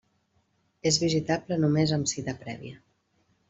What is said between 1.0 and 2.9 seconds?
visitable només amb cita prèvia.